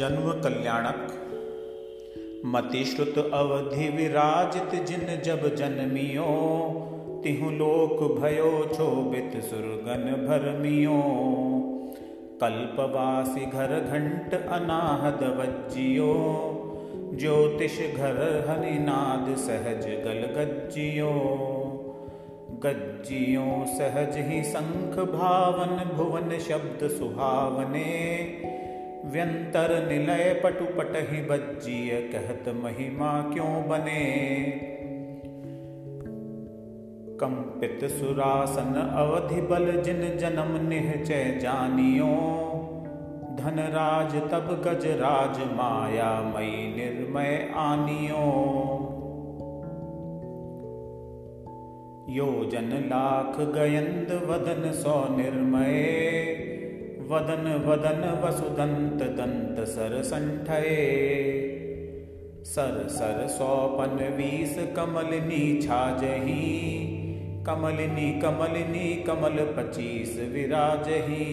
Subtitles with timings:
[0.00, 1.12] जन्म कल्याणक।
[2.46, 6.24] मतिश्रुत अवधि विराजित जिन जब जन्मियो,
[7.24, 11.02] तिहु लोक भयो छोबित सुरगन भरमियो
[12.40, 16.14] कल्पवासी घर घंट अनाहद वज्जियो,
[17.14, 21.12] ज्योतिष घर हरिनाद सहज गल गज्जियो।
[22.64, 28.20] गज्जियों सहज ही शंख भावन, भुवन शब्द सुहावने
[29.04, 34.44] व्यंतर निलय पटुपट ही बज्जिय कहत महिमा क्यों बने?
[37.20, 42.16] कंपित सुरासन अवधि बल जिन जन्म निहचय जानियो।
[43.40, 48.26] धनराज तब गजराज माया मई निर्मय आनियो।
[52.08, 56.49] योजन लाख गयंद वदन सौ निर्मय।
[57.10, 60.82] वदन वदन वसुदंत दंत सर संठये।
[62.44, 66.46] सर सर सौपन वीस कमलनी छाजही।
[67.46, 71.26] कमलिनी कमलिनी कमल पचीस विराजही।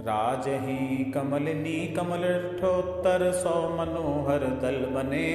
[0.00, 2.26] राजही कमलिनी कमल
[2.60, 5.28] ठोत्तर सौ मनोहर दल बने।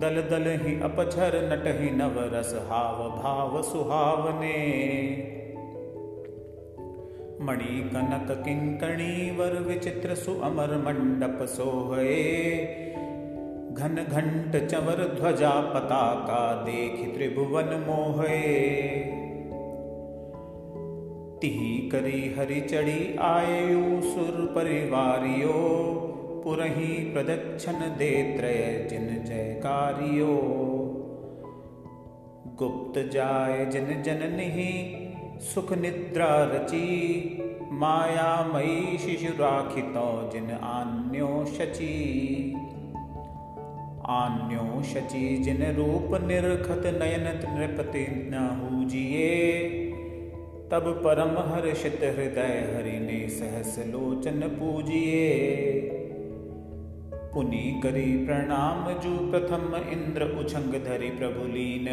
[0.00, 1.32] दल दल ही अपछर
[1.94, 4.56] नव रस हाव भाव सुहावने।
[7.40, 12.24] मणि कनक किंकणी वर विचित्र सुअमर मंडप सोहए
[13.72, 18.50] घन घंट चवर ध्वजा पताका देख त्रिभुवन मोहए
[21.42, 25.56] तिही करी हरि चढ़ी आयु सुर परिवारियो।
[26.44, 30.34] पुरही प्रदक्षन दे त्रय जिन जयकारियो।
[32.58, 34.50] गुप्त जाय जिन जननि
[35.42, 36.86] सुख निद्रा रची
[37.80, 41.94] माया मई शिशु राखितो जिन आन्यो शची
[44.14, 49.30] आन्यो शची जिन रूप निर्खत नयन नृपति न हुजिए
[50.72, 55.26] तब परम हर्षित हृदय हरि ने सहस लोचन पूजिए
[57.32, 61.88] पुनि करी प्रणाम जू प्रथम इंद्र उछंग धरि प्रभु लीन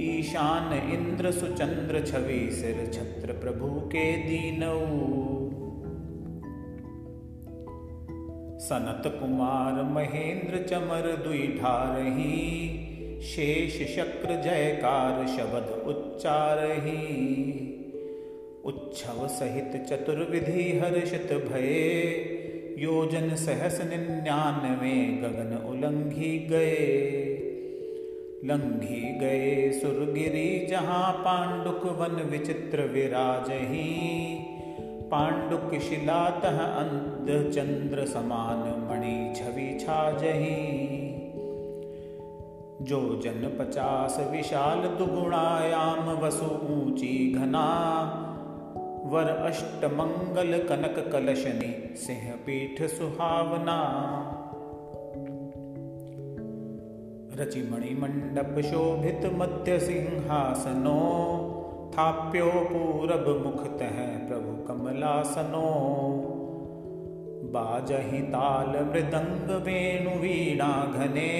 [0.00, 4.98] ईशान इंद्र सुचंद्र छवि सिर छत्र प्रभु के दीनऊ।
[8.58, 12.68] सनत कुमार महेंद्र चमर दुई ढारही
[13.22, 17.04] शेष शक्र जयकार शबद उच्चारही।
[18.64, 21.94] उच्छव सहित चतुर्विधि हर्षित भये,
[22.78, 27.27] योजन सहस निन्यानवे गगन उलंघी गए
[28.44, 34.38] लंघी गए सुरगिरी, जहाँ पांडुक वन विचित्र विराज ही।
[35.10, 41.08] पांडुक शिलातः अंत चंद्र समान मणि छवि छाजही
[42.84, 47.66] जो जन पचास विशाल दुगुणायाम वसु ऊँची घना।
[49.04, 53.78] वर अष्ट मंगल कनक कलशनी सिंह पीठ सुहावना।
[57.40, 60.98] रचि मणि शोभित मध्य सिंहासनो
[61.94, 65.68] थाप्यो पूरब मुख तह प्रभु कमलासनो
[67.52, 71.30] बाजहि ताल मृदंग वेणु वीणा घने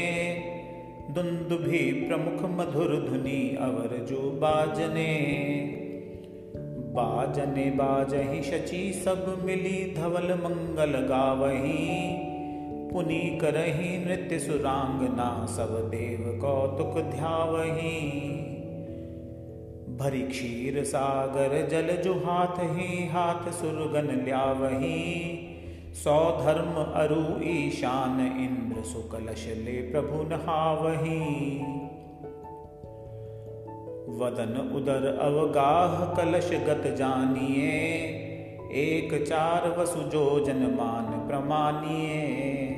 [1.15, 5.11] दुंदुभि प्रमुख मधुर धुनि अवर जो बाजने
[6.97, 11.87] बाजने बाजही शची सब मिली धवल मंगल गावही
[12.93, 18.11] पुनि करही नृत्य सुरांगना सब देव कौतुक ध्यावही।
[19.97, 25.39] भरी क्षीर सागर जल जो हाथ ही हाथ सुरगन ल्यावही।
[25.95, 31.19] सौ धर्म अरु ईशान इंद्र सुकलश ले प्रभु नहावही।
[34.19, 37.71] वदन उदर अवगाह कलश गत जानिए।
[38.73, 42.78] एक चार वसु जो जनमान प्रमानिए।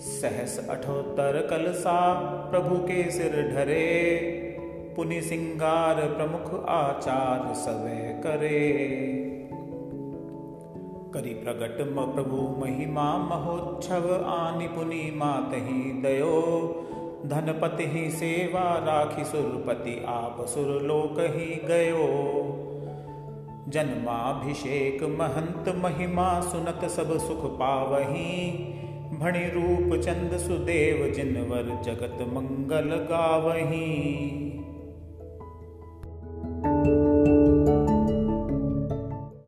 [0.00, 2.14] सहस अठोत्तर कलसा
[2.50, 4.16] प्रभु के सिर ढरे,
[4.96, 8.86] पुनि सिंगार प्रमुख आचार सवे करे।
[11.14, 16.74] करी प्रगट म प्रभु महिमा महोत्सव, आनि पुनि मात ही दयो।
[17.26, 22.06] धनपति ही सेवा राखी सुरपति, आप सुरलोक ही गयो।
[23.68, 28.66] जन्माभिषेक महंत महिमा सुनत सब सुख पावही
[29.20, 34.49] भणि रूप चंद सुदेव जिनवर जगत मंगल गावही।